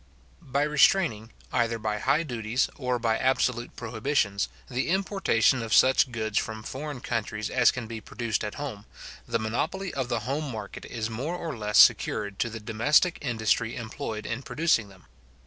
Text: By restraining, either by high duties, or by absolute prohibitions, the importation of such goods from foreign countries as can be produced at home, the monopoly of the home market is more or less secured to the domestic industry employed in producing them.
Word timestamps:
By 0.41 0.63
restraining, 0.63 1.29
either 1.53 1.77
by 1.77 1.99
high 1.99 2.23
duties, 2.23 2.71
or 2.75 2.97
by 2.97 3.19
absolute 3.19 3.75
prohibitions, 3.75 4.49
the 4.67 4.89
importation 4.89 5.61
of 5.61 5.75
such 5.75 6.11
goods 6.11 6.39
from 6.39 6.63
foreign 6.63 7.01
countries 7.01 7.51
as 7.51 7.69
can 7.69 7.85
be 7.85 8.01
produced 8.01 8.43
at 8.43 8.55
home, 8.55 8.87
the 9.27 9.37
monopoly 9.37 9.93
of 9.93 10.09
the 10.09 10.21
home 10.21 10.49
market 10.51 10.85
is 10.85 11.11
more 11.11 11.35
or 11.35 11.55
less 11.55 11.77
secured 11.77 12.39
to 12.39 12.49
the 12.49 12.59
domestic 12.59 13.19
industry 13.21 13.75
employed 13.75 14.25
in 14.25 14.41
producing 14.41 14.89
them. 14.89 15.05